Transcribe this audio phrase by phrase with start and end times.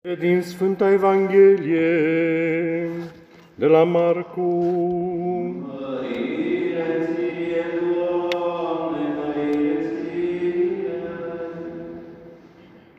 [0.00, 2.88] Din Sfânta Evanghelie
[3.54, 4.64] de la Marcu.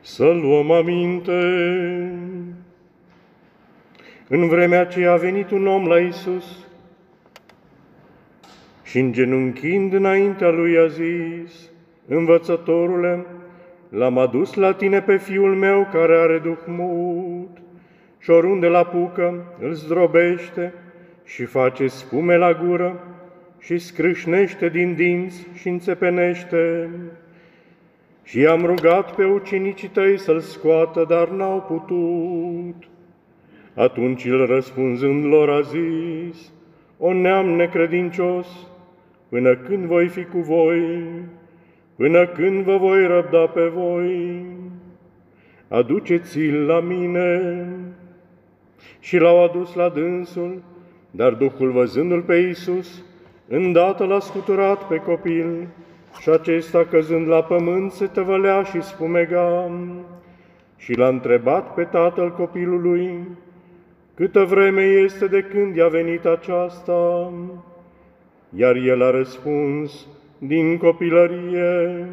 [0.00, 1.32] Să luăm aminte.
[4.28, 6.66] În vremea aceea a venit un om la Isus
[8.82, 11.70] și îngenunchind înaintea lui a zis,
[12.06, 13.26] Învățătorule,
[13.94, 17.56] L-am adus la tine pe fiul meu care are duh mut
[18.18, 20.74] și oriunde la apucă îl zdrobește
[21.24, 23.04] și face spume la gură
[23.58, 26.90] și scrâșnește din dinți și înțepenește.
[28.22, 32.88] Și am rugat pe ucenicii tăi să-l scoată, dar n-au putut.
[33.74, 36.52] Atunci el răspunzând lor a zis,
[36.98, 38.46] O neam necredincios,
[39.28, 40.80] până când voi fi cu voi,
[42.02, 44.44] până când vă voi răbda pe voi,
[45.68, 47.66] aduceți-l la mine.
[49.00, 50.62] Și l-au adus la dânsul,
[51.10, 53.04] dar Duhul văzându-l pe Iisus,
[53.48, 55.68] îndată l-a scuturat pe copil
[56.20, 59.70] și acesta căzând la pământ se tăvălea și spumega
[60.76, 63.28] și l-a întrebat pe tatăl copilului,
[64.14, 67.32] câtă vreme este de când i-a venit aceasta?
[68.56, 70.06] Iar el a răspuns,
[70.46, 72.06] din copilărie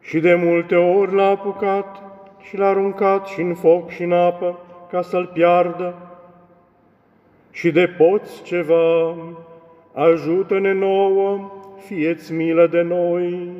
[0.00, 2.02] și de multe ori l-a apucat
[2.40, 4.58] și l-a aruncat și în foc și în apă
[4.90, 5.94] ca să-l piardă.
[7.50, 9.16] Și de poți ceva,
[9.92, 11.52] ajută-ne nouă,
[11.86, 13.50] fieți milă de noi.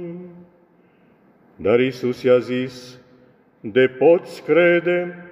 [1.56, 2.98] Dar Isus i-a zis,
[3.60, 5.26] de poți crede,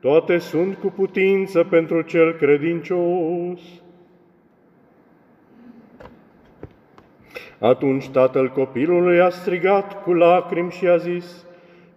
[0.00, 3.81] toate sunt cu putință pentru cel credincios.
[7.62, 11.44] Atunci tatăl copilului a strigat cu lacrimi și a zis,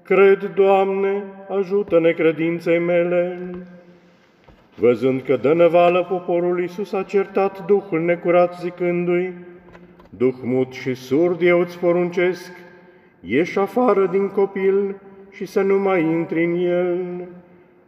[0.04, 1.24] Cred, Doamne,
[1.58, 3.40] ajută-ne credinței mele.
[4.76, 9.34] Văzând că dă năvală poporul, Iisus a certat Duhul necurat zicându-i,
[10.10, 12.52] Duh mut și surd eu îți poruncesc,
[13.20, 14.96] ieși afară din copil
[15.32, 17.28] și să nu mai intri în el.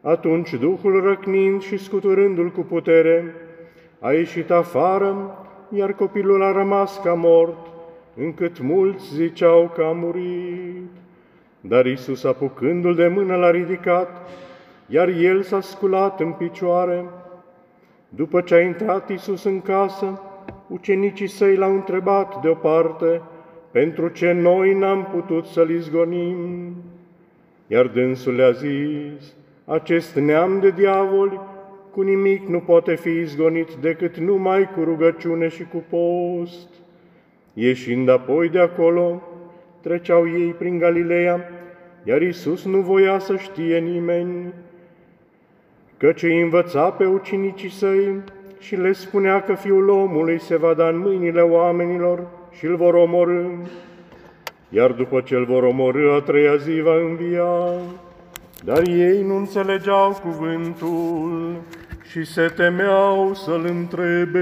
[0.01, 3.33] Atunci Duhul răcnind și scuturându-l cu putere,
[3.99, 5.41] a ieșit afară
[5.75, 7.67] iar copilul a rămas ca mort,
[8.15, 10.91] încât mulți ziceau că a murit.
[11.61, 14.29] Dar Isus, apucându-l de mână, l-a ridicat,
[14.87, 17.05] iar el s-a sculat în picioare.
[18.09, 20.21] După ce a intrat Isus în casă,
[20.67, 23.21] ucenicii săi l-au întrebat deoparte,
[23.71, 26.75] pentru ce noi n-am putut să-l izgonim.
[27.67, 29.33] Iar dânsul le-a zis,
[29.65, 31.39] acest neam de diavoli
[31.97, 36.67] cu nimic nu poate fi izgonit decât numai cu rugăciune și cu post.
[37.53, 39.21] Ieșind apoi de acolo,
[39.81, 41.49] treceau ei prin Galileea,
[42.03, 44.53] iar Isus nu voia să știe nimeni,
[45.97, 48.15] căci îi învăța pe ucinicii săi
[48.59, 52.93] și le spunea că Fiul omului se va da în mâinile oamenilor și îl vor
[52.93, 53.45] omorâ,
[54.69, 57.47] iar după ce îl vor omorâ, a treia zi va învia.
[58.63, 61.55] Dar ei nu înțelegeau cuvântul
[62.09, 64.39] și se temeau să-l întrebe.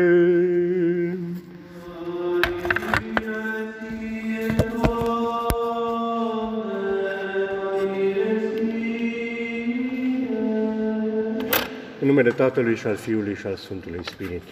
[11.99, 14.43] În numele Tatălui și al Fiului și al Sfântului Spirit.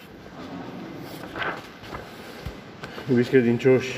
[3.10, 3.92] Iubiți credincioși,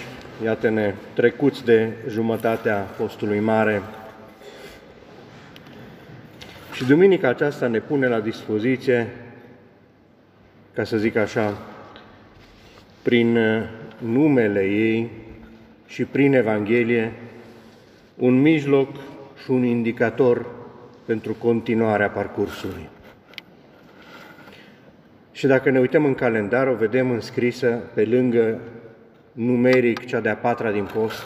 [0.44, 3.82] iată-ne trecuți de jumătatea postului mare,
[6.76, 9.06] și duminica aceasta ne pune la dispoziție,
[10.74, 11.58] ca să zic așa,
[13.02, 13.62] prin uh,
[13.98, 15.10] numele ei
[15.86, 17.12] și prin Evanghelie,
[18.16, 18.88] un mijloc
[19.42, 20.46] și un indicator
[21.04, 22.88] pentru continuarea parcursului.
[25.32, 28.60] Și dacă ne uităm în calendar, o vedem înscrisă pe lângă
[29.32, 31.22] numeric cea de-a patra din post,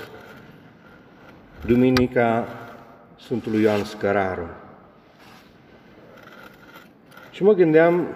[1.66, 2.48] Duminica
[3.16, 4.48] Sfântului Ioan Scăraru.
[7.40, 8.06] Și mă gândeam,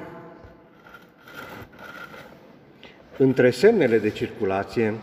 [3.18, 4.94] între semnele de circulație,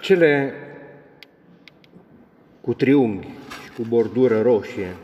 [0.00, 0.52] cele
[2.60, 3.26] cu triunghi
[3.64, 4.96] și cu bordură roșie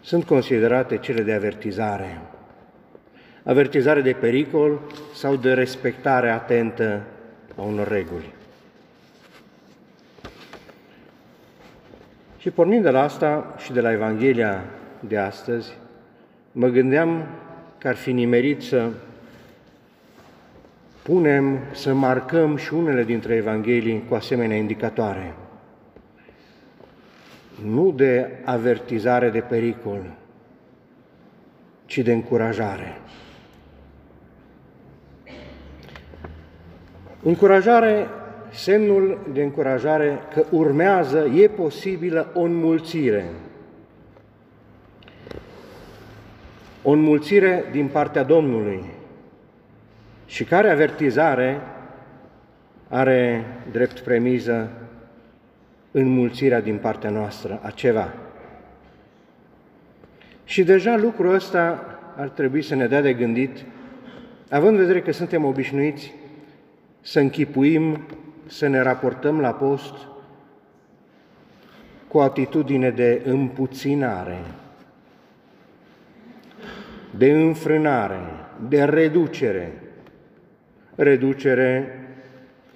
[0.00, 2.20] sunt considerate cele de avertizare.
[3.42, 4.80] Avertizare de pericol
[5.14, 7.02] sau de respectare atentă
[7.56, 8.34] a unor reguli.
[12.38, 14.64] Și pornind de la asta și de la Evanghelia
[15.08, 15.76] de astăzi,
[16.52, 17.26] mă gândeam
[17.78, 18.88] că ar fi nimerit să
[21.02, 25.34] punem, să marcăm și unele dintre Evanghelii cu asemenea indicatoare.
[27.62, 30.02] nu de avertizare de pericol,
[31.86, 33.00] ci de încurajare.
[37.22, 38.06] Încurajare,
[38.52, 43.24] semnul de încurajare că urmează, e posibilă o înmulțire.
[46.86, 48.84] O înmulțire din partea Domnului
[50.26, 51.60] și care avertizare
[52.88, 54.70] are drept premiză
[55.90, 58.12] înmulțirea din partea noastră a ceva.
[60.44, 61.84] Și deja lucrul ăsta
[62.16, 63.58] ar trebui să ne dea de gândit,
[64.50, 66.12] având în vedere că suntem obișnuiți
[67.00, 68.06] să închipuim,
[68.46, 69.94] să ne raportăm la post
[72.08, 74.38] cu o atitudine de împuținare,
[77.16, 78.20] de înfrânare,
[78.68, 79.72] de reducere,
[80.94, 81.98] reducere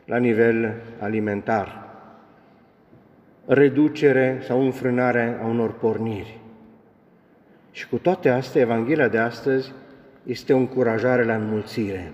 [0.05, 1.87] la nivel alimentar,
[3.47, 6.39] reducere sau înfrânare a unor porniri.
[7.71, 9.73] Și cu toate astea, Evanghelia de astăzi
[10.27, 12.13] este o încurajare la înmulțire.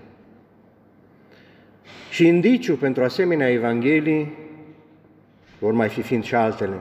[2.09, 4.33] Și indiciu pentru asemenea Evanghelii,
[5.59, 6.79] vor mai fi fiind și altele,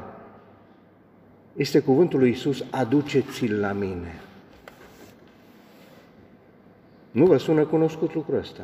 [1.56, 4.23] este cuvântul lui Iisus, aduceți-l la mine.
[7.14, 8.62] Nu vă sună cunoscut lucrul ăsta?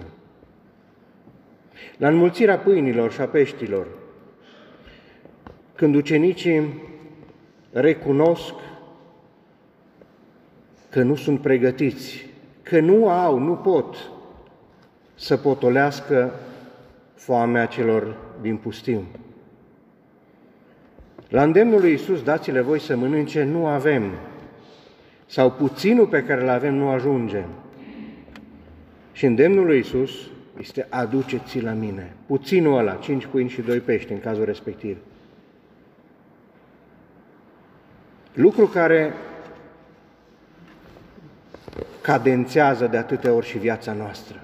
[1.97, 3.87] La înmulțirea pâinilor și a peștilor,
[5.75, 6.83] când ucenicii
[7.73, 8.55] recunosc
[10.91, 12.27] că nu sunt pregătiți,
[12.63, 13.97] că nu au, nu pot
[15.15, 16.33] să potolească
[17.15, 19.05] foamea celor din pustiu.
[21.29, 24.11] La îndemnul lui Iisus, dați-le voi să mănânce, nu avem,
[25.27, 27.45] sau puținul pe care îl avem nu ajunge.
[29.21, 30.11] Și îndemnul lui Iisus
[30.61, 32.13] este aduceți la mine.
[32.27, 34.97] Puținul ăla, cinci pâini și doi pești în cazul respectiv.
[38.33, 39.13] Lucru care
[42.01, 44.43] cadențează de atâtea ori și viața noastră.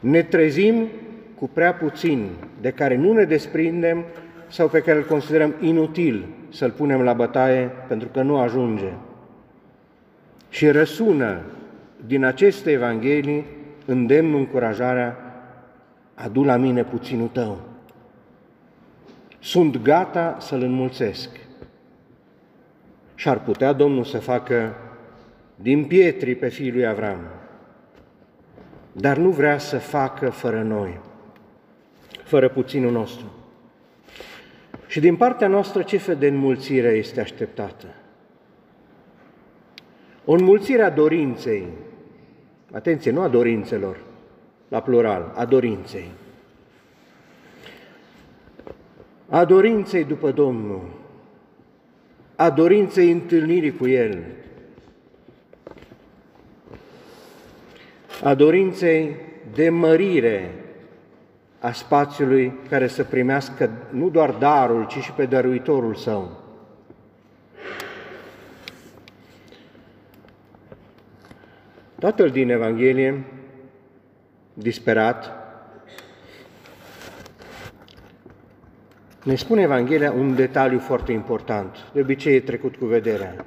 [0.00, 0.86] Ne trezim
[1.38, 2.28] cu prea puțin,
[2.60, 4.04] de care nu ne desprindem
[4.48, 8.92] sau pe care îl considerăm inutil să-l punem la bătaie pentru că nu ajunge.
[10.48, 11.40] Și răsună
[12.06, 13.44] din aceste Evanghelii
[13.84, 15.16] îndemnul, încurajarea,
[16.14, 17.60] adu la mine puținul tău.
[19.38, 21.28] Sunt gata să-l înmulțesc.
[23.14, 24.74] Și ar putea Domnul să facă
[25.54, 27.18] din pietri pe fiul lui Avram,
[28.92, 31.00] dar nu vrea să facă fără noi,
[32.24, 33.26] fără puținul nostru.
[34.86, 37.86] Și din partea noastră ce fel de înmulțire este așteptată?
[40.24, 41.66] O înmulțire a dorinței,
[42.72, 43.96] atenție, nu a dorințelor,
[44.68, 46.10] la plural, a dorinței.
[49.28, 50.88] A dorinței după Domnul,
[52.36, 54.22] a dorinței întâlnirii cu El,
[58.22, 59.16] a dorinței
[59.54, 60.54] de mărire
[61.58, 66.45] a spațiului care să primească nu doar darul, ci și pe dăruitorul său.
[72.06, 73.24] Tatăl din Evanghelie,
[74.54, 75.32] disperat,
[79.24, 83.44] ne spune Evanghelia un detaliu foarte important, de obicei e trecut cu vederea.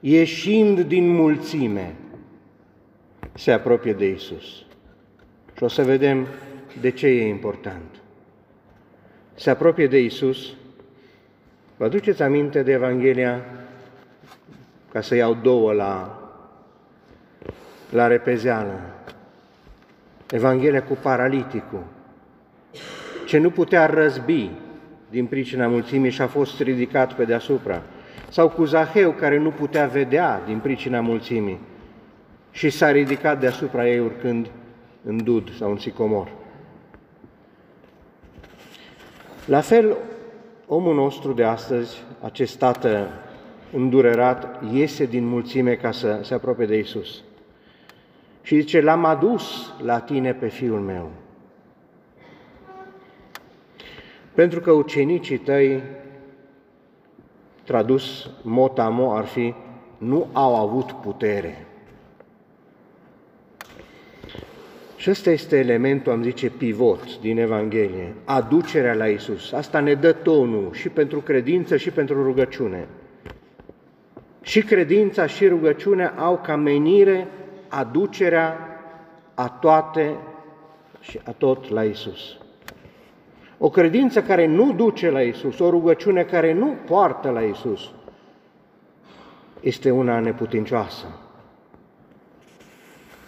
[0.00, 1.94] Ieșind din mulțime,
[3.34, 4.64] se apropie de Isus.
[5.56, 6.26] Și o să vedem
[6.80, 8.00] de ce e important.
[9.34, 10.54] Se apropie de Isus.
[11.76, 13.44] Vă aduceți aminte de Evanghelia,
[14.92, 16.22] ca să iau două la,
[17.90, 18.80] la repezeană.
[20.30, 21.84] Evanghelia cu paraliticul,
[23.26, 24.50] ce nu putea răzbi
[25.10, 27.82] din pricina mulțimii și a fost ridicat pe deasupra.
[28.30, 31.58] Sau cu Zaheu, care nu putea vedea din pricina mulțimii
[32.50, 34.50] și s-a ridicat deasupra ei urcând
[35.04, 36.28] în dud sau în sicomor.
[39.44, 39.96] La fel,
[40.66, 43.08] omul nostru de astăzi, acest tată
[43.72, 47.22] îndurerat, iese din mulțime ca să se apropie de Isus.
[48.48, 51.10] Și zice, l-am adus la tine pe fiul meu.
[54.34, 55.82] Pentru că ucenicii tăi,
[57.64, 59.54] tradus motamo, ar fi,
[59.98, 61.66] nu au avut putere.
[64.96, 69.52] Și ăsta este elementul, am zice, pivot din Evanghelie, aducerea la Isus.
[69.52, 72.88] Asta ne dă tonul și pentru credință și pentru rugăciune.
[74.42, 77.26] Și credința și rugăciunea au ca menire
[77.68, 78.58] aducerea
[79.34, 80.16] a toate
[81.00, 82.36] și a tot la Isus.
[83.58, 87.90] O credință care nu duce la Isus, o rugăciune care nu poartă la Isus,
[89.60, 91.06] este una neputincioasă.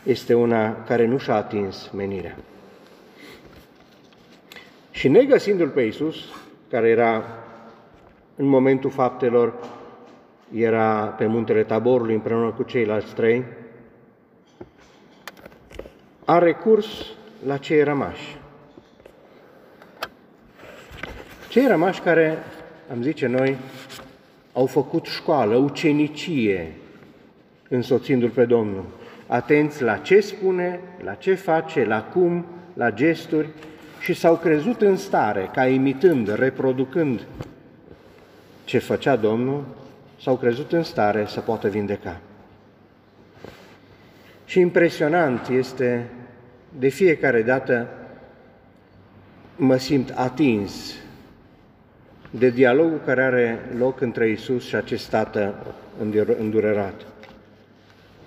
[0.02, 2.37] Este una care nu și-a atins menirea.
[4.90, 6.16] Și negăsindu-L pe Isus,
[6.70, 7.25] care era
[8.37, 9.54] în momentul faptelor,
[10.54, 13.44] era pe muntele Taborului împreună cu ceilalți trei,
[16.31, 16.87] a recurs
[17.47, 18.37] la cei rămași.
[21.49, 22.39] Cei rămași care,
[22.93, 23.57] am zice noi,
[24.53, 26.73] au făcut școală, ucenicie,
[27.69, 28.85] însoțindu-L pe Domnul.
[29.27, 33.49] Atenți la ce spune, la ce face, la cum, la gesturi
[34.01, 37.21] și s-au crezut în stare, ca imitând, reproducând
[38.65, 39.65] ce făcea Domnul,
[40.21, 42.21] s-au crezut în stare să poată vindeca.
[44.45, 46.07] Și impresionant este,
[46.79, 47.89] de fiecare dată
[49.57, 50.95] mă simt atins
[52.31, 55.55] de dialogul care are loc între Isus și acest tată
[56.39, 57.07] îndurerat.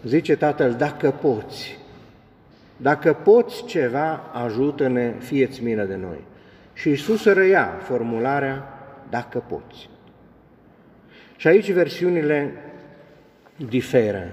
[0.05, 1.79] Zice Tatăl, dacă poți,
[2.77, 6.19] dacă poți ceva, ajută-ne, fieți milă de noi.
[6.73, 8.63] Și Isus răia formularea,
[9.09, 9.89] dacă poți.
[11.37, 12.53] Și aici versiunile
[13.55, 14.27] diferă.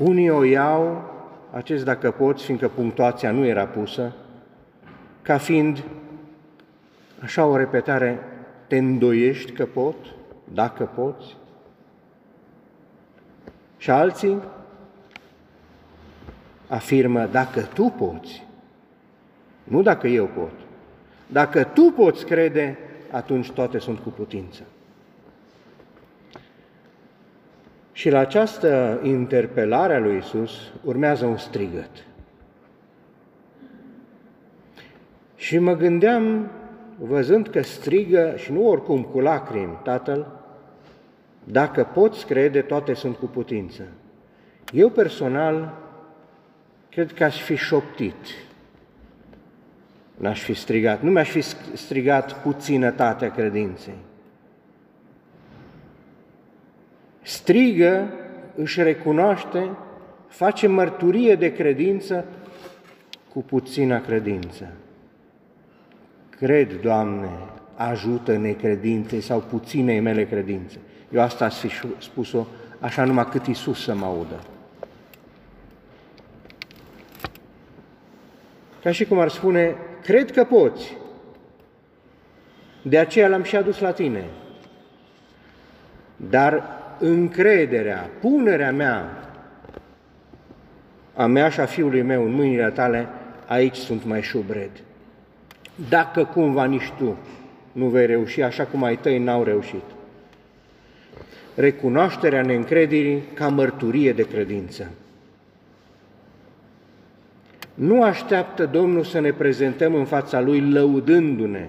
[0.00, 1.10] Unii o iau,
[1.52, 4.12] acest dacă poți, fiindcă punctuația nu era pusă,
[5.22, 5.84] ca fiind
[7.22, 8.18] așa o repetare,
[8.66, 9.96] te îndoiești că pot,
[10.44, 11.36] dacă poți?
[13.76, 14.42] Și alții
[16.68, 18.46] afirmă, dacă tu poți,
[19.64, 20.52] nu dacă eu pot.
[21.26, 22.78] Dacă tu poți crede,
[23.10, 24.62] atunci toate sunt cu putință.
[28.00, 30.50] Și la această interpelare a lui Isus
[30.84, 31.90] urmează un strigăt.
[35.36, 36.50] Și mă gândeam,
[36.98, 40.26] văzând că strigă, și nu oricum cu lacrimi, Tatăl,
[41.44, 43.82] dacă poți crede, toate sunt cu putință.
[44.72, 45.78] Eu personal
[46.90, 48.26] cred că aș fi șoptit.
[50.16, 51.40] N-aș fi strigat, nu mi-aș fi
[51.76, 53.98] strigat puținătatea credinței.
[57.30, 58.12] Strigă,
[58.54, 59.70] își recunoaște,
[60.28, 62.24] face mărturie de credință
[63.32, 64.72] cu puțină credință.
[66.30, 67.28] Cred, Doamne,
[67.74, 70.78] ajută necredințe sau puținei mele credințe.
[71.12, 72.46] Eu asta aș fi spus-o
[72.80, 74.40] așa numai cât Iisus să mă audă.
[78.82, 80.96] Ca și cum ar spune, cred că poți,
[82.82, 84.24] de aceea l-am și adus la tine.
[86.16, 89.28] Dar încrederea, punerea mea,
[91.14, 93.06] a mea și a fiului meu în mâinile tale,
[93.46, 94.70] aici sunt mai șubred.
[95.88, 97.16] Dacă cumva nici tu
[97.72, 99.82] nu vei reuși așa cum ai tăi n-au reușit.
[101.54, 104.90] Recunoașterea neîncrederii ca mărturie de credință.
[107.74, 111.66] Nu așteaptă Domnul să ne prezentăm în fața Lui lăudându-ne,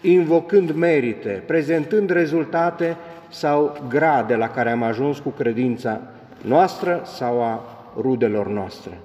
[0.00, 2.96] invocând merite, prezentând rezultate
[3.30, 6.00] sau grade la care am ajuns cu credința
[6.42, 7.64] noastră sau a
[7.96, 8.98] rudelor noastre.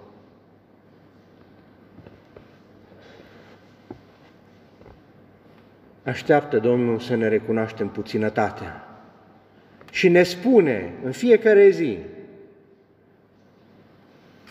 [6.04, 8.88] Așteaptă Domnul să ne recunoaștem puținătatea
[9.92, 11.98] și ne spune în fiecare zi,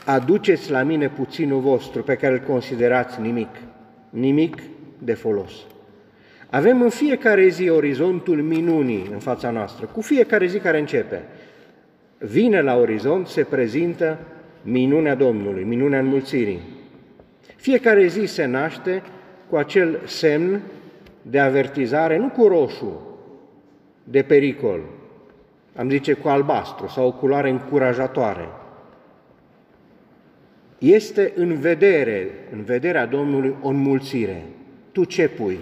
[0.05, 3.57] aduceți la mine puținul vostru pe care îl considerați nimic,
[4.11, 4.63] nimic
[4.99, 5.53] de folos.
[6.55, 11.23] Avem în fiecare zi orizontul minunii în fața noastră, cu fiecare zi care începe.
[12.19, 14.19] Vine la orizont, se prezintă
[14.63, 16.61] minunea Domnului, minunea înmulțirii.
[17.57, 19.03] Fiecare zi se naște
[19.51, 20.61] cu acel semn
[21.23, 23.19] de avertizare, nu cu roșu,
[24.05, 24.81] de pericol,
[25.77, 28.49] am zice cu albastru sau o culoare încurajatoare,
[30.79, 34.43] este în vedere, în vederea Domnului, o înmulțire.
[34.93, 35.59] Tu ce pui?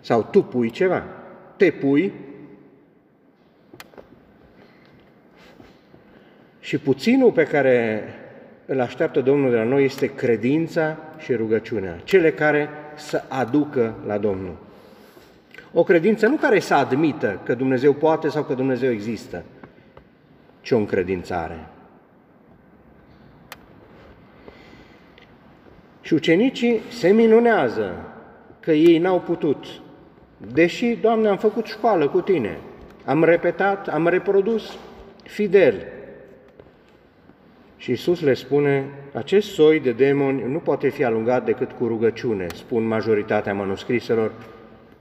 [0.00, 1.04] Sau tu pui ceva?
[1.56, 2.12] Te pui
[6.60, 8.04] și puținul pe care
[8.66, 14.18] îl așteaptă Domnul de la noi este credința și rugăciunea, cele care să aducă la
[14.18, 14.56] Domnul.
[15.72, 19.44] O credință nu care să admită că Dumnezeu poate sau că Dumnezeu există,
[20.60, 21.68] ci o încredințare.
[26.00, 27.94] Și ucenicii se minunează
[28.60, 29.66] că ei n-au putut,
[30.46, 32.58] deși, Doamne, am făcut școală cu Tine,
[33.04, 34.78] am repetat, am reprodus
[35.22, 35.86] fidel.
[37.76, 42.46] Și Isus le spune, acest soi de demoni nu poate fi alungat decât cu rugăciune,
[42.54, 44.32] spun majoritatea manuscriselor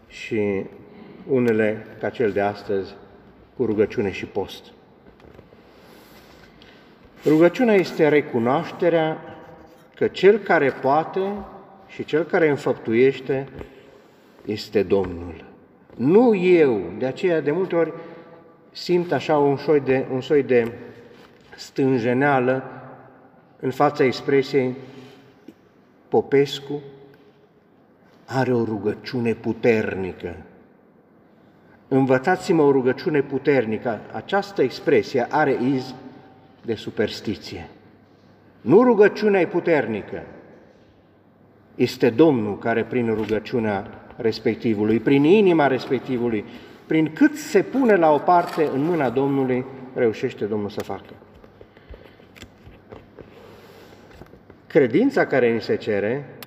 [0.08, 0.63] și
[1.27, 2.96] unele, ca cel de astăzi,
[3.58, 4.63] cu rugăciune și post.
[7.25, 9.17] Rugăciunea este recunoașterea
[9.96, 11.22] că cel care poate
[11.88, 13.48] și cel care înfăptuiește
[14.46, 15.46] este Domnul.
[15.96, 17.93] Nu eu, de aceea de multe ori
[18.72, 20.72] simt așa un soi de, un soi de
[21.55, 22.63] stânjeneală
[23.60, 24.75] în fața expresiei
[26.08, 26.81] Popescu
[28.25, 30.36] are o rugăciune puternică.
[31.88, 34.00] Învățați-mă o rugăciune puternică.
[34.12, 35.93] Această expresie are iz
[36.65, 37.69] de superstiție.
[38.62, 40.24] Nu rugăciunea e puternică,
[41.75, 43.88] este Domnul care prin rugăciunea
[44.22, 46.46] respectivului, prin inima respectivului,
[46.86, 51.14] prin cât se pune la o parte în mâna Domnului, reușește Domnul să facă.
[54.68, 56.40] Credința care ni se cere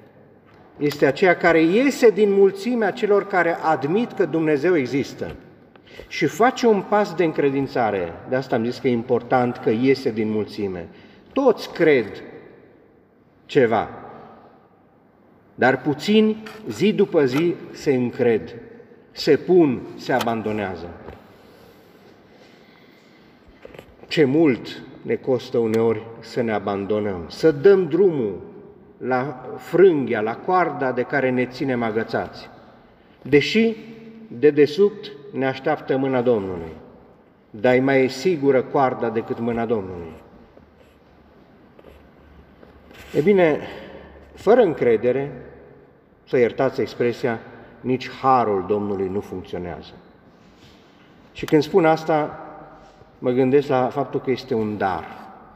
[0.79, 5.35] este aceea care iese din mulțimea celor care admit că Dumnezeu există
[6.09, 8.12] și face un pas de încredințare.
[8.29, 10.88] De asta am zis că e important că iese din mulțime.
[11.33, 12.23] Toți cred
[13.47, 13.88] ceva,
[15.54, 18.54] dar puțini, zi după zi, se încred,
[19.11, 20.88] se pun, se abandonează.
[24.09, 28.40] Ce mult ne costă uneori să ne abandonăm, să dăm drumul
[28.99, 32.50] la frânghia, la coarda de care ne ținem agățați,
[33.23, 33.76] deși
[34.28, 36.73] de desubt ne așteaptă mâna Domnului,
[37.50, 40.12] dar e mai sigură coarda decât mâna Domnului.
[43.14, 43.61] E bine,
[44.34, 45.32] fără încredere,
[46.28, 47.40] să iertați expresia,
[47.80, 49.92] nici harul Domnului nu funcționează.
[51.32, 52.46] Și când spun asta,
[53.18, 55.04] mă gândesc la faptul că este un dar,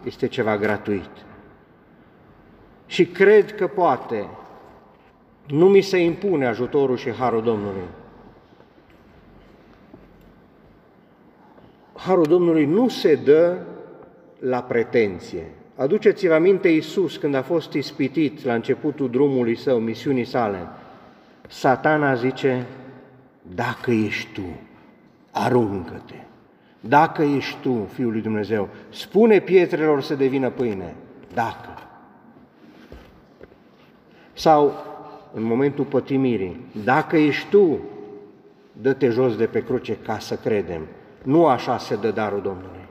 [0.04, 1.10] este ceva gratuit.
[2.86, 4.28] Și cred că poate,
[5.46, 7.88] nu mi se impune ajutorul și harul Domnului.
[11.94, 13.56] Harul Domnului nu se dă
[14.38, 15.50] la pretenție.
[15.76, 20.68] Aduceți-vă aminte Iisus când a fost ispitit la începutul drumului său, misiunii sale.
[21.48, 22.66] Satana zice,
[23.42, 24.60] dacă ești tu,
[25.30, 26.14] aruncă-te.
[26.80, 30.94] Dacă ești tu, Fiul lui Dumnezeu, spune pietrelor să devină pâine.
[31.34, 31.68] Dacă.
[34.32, 34.72] Sau,
[35.34, 37.78] în momentul pătimirii, dacă ești tu,
[38.72, 40.82] dă-te jos de pe cruce ca să credem.
[41.22, 42.85] Nu așa se dă darul Domnului.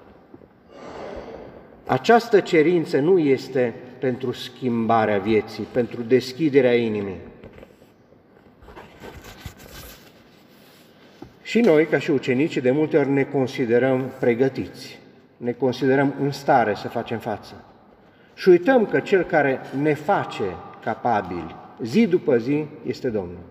[1.88, 7.20] Această cerință nu este pentru schimbarea vieții, pentru deschiderea inimii.
[11.42, 15.00] Și noi, ca și ucenici, de multe ori ne considerăm pregătiți,
[15.38, 17.64] ne considerăm în stare să facem față.
[18.34, 20.44] Și uităm că Cel care ne face
[20.84, 23.46] capabili, zi după zi, este Domnul.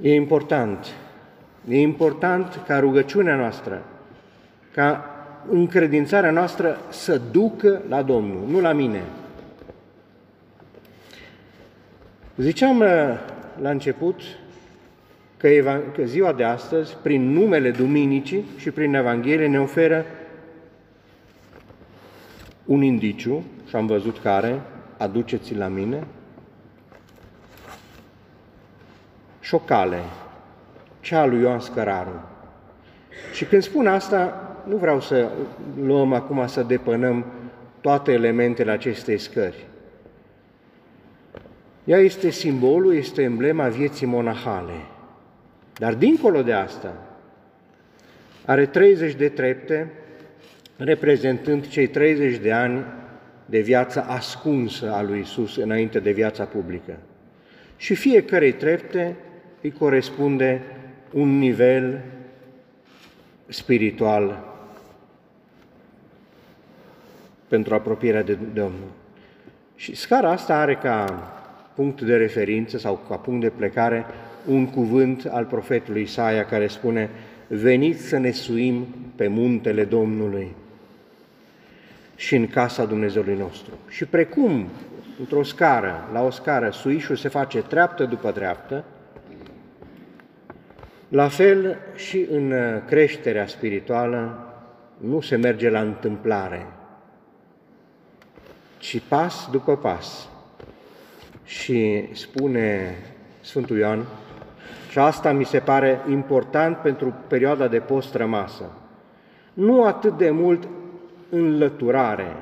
[0.00, 0.86] E important,
[1.68, 3.84] e important ca rugăciunea noastră,
[4.74, 9.02] ca încredințarea noastră să ducă la Domnul, nu la mine.
[12.36, 12.86] Ziceam uh,
[13.60, 14.20] la început
[15.36, 15.48] că,
[15.94, 20.04] că ziua de astăzi, prin numele Duminicii și prin Evanghelie, ne oferă
[22.64, 24.60] un indiciu, și am văzut care,
[24.96, 26.06] aduceți la mine,
[29.40, 30.00] și o cale,
[31.00, 32.24] cea lui Ioan Scăraru.
[33.32, 35.30] Și când spun asta, nu vreau să
[35.80, 37.26] luăm acum să depănăm
[37.80, 39.66] toate elementele acestei scări.
[41.84, 44.72] Ea este simbolul, este emblema vieții monahale.
[45.74, 46.94] Dar dincolo de asta,
[48.44, 49.90] are 30 de trepte,
[50.76, 52.84] reprezentând cei 30 de ani
[53.46, 56.98] de viață ascunsă a lui Isus înainte de viața publică.
[57.76, 59.16] Și fiecarei trepte
[59.62, 60.62] îi corespunde
[61.12, 62.00] un nivel
[63.46, 64.49] spiritual
[67.50, 68.90] pentru apropierea de Domnul.
[69.76, 71.04] Și scara asta are ca
[71.74, 74.04] punct de referință sau ca punct de plecare
[74.46, 77.10] un cuvânt al profetului Isaia care spune
[77.46, 78.86] Veniți să ne suim
[79.16, 80.54] pe muntele Domnului
[82.16, 83.72] și în casa Dumnezeului nostru.
[83.88, 84.68] Și precum
[85.18, 88.84] într-o scară, la o scară, suișul se face treaptă după treaptă,
[91.08, 92.52] la fel și în
[92.86, 94.46] creșterea spirituală
[94.96, 96.66] nu se merge la întâmplare,
[98.80, 100.28] ci pas după pas.
[101.44, 102.96] Și spune
[103.40, 104.06] Sfântul Ioan,
[104.90, 108.72] și asta mi se pare important pentru perioada de post rămasă,
[109.52, 110.68] nu atât de mult
[111.28, 112.36] înlăturare,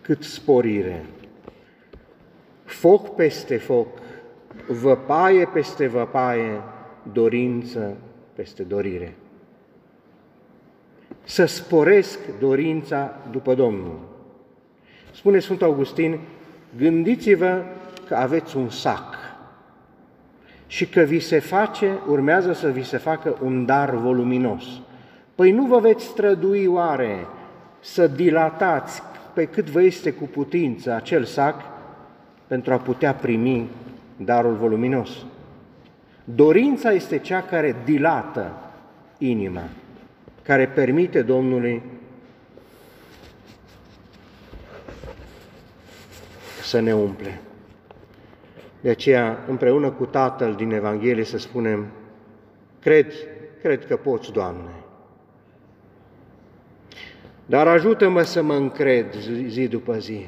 [0.00, 1.04] cât sporire.
[2.64, 3.88] Foc peste foc,
[4.68, 6.60] văpaie peste văpaie,
[7.12, 7.96] dorință
[8.34, 9.14] peste dorire.
[11.24, 13.98] Să sporesc dorința după Domnul.
[15.12, 16.18] Spune Sfântul Augustin,
[16.76, 17.62] gândiți-vă
[18.08, 19.14] că aveți un sac
[20.66, 24.64] și că vi se face, urmează să vi se facă un dar voluminos.
[25.34, 27.26] Păi nu vă veți strădui oare
[27.80, 31.62] să dilatați pe cât vă este cu putință acel sac
[32.46, 33.68] pentru a putea primi
[34.16, 35.10] darul voluminos.
[36.24, 38.52] Dorința este cea care dilată
[39.18, 39.62] inima,
[40.44, 41.82] care permite Domnului
[46.62, 47.40] să ne umple.
[48.80, 51.86] De aceea, împreună cu Tatăl din Evanghelie, să spunem,
[52.80, 53.12] cred,
[53.60, 54.70] cred că poți, Doamne.
[57.46, 59.14] Dar ajută-mă să mă încred
[59.46, 60.26] zi după zi.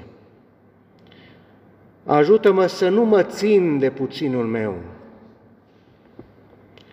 [2.04, 4.74] Ajută-mă să nu mă țin de puținul meu,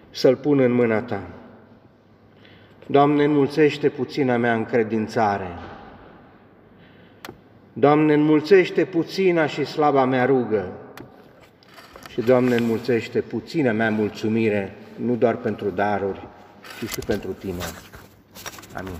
[0.09, 1.42] să-l pun în mâna Ta.
[2.93, 5.47] Doamne, înmulțește puțina mea încredințare.
[7.73, 10.71] Doamne, înmulțește puțina și slaba mea rugă.
[12.09, 16.27] Și, Doamne, înmulțește puțina mea mulțumire, nu doar pentru daruri,
[16.79, 17.63] ci și pentru Tine.
[18.73, 18.93] Amin.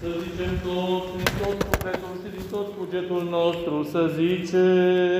[0.00, 5.14] Să zicem toți, din tot sufletul și din tot cugetul nostru, să zicem...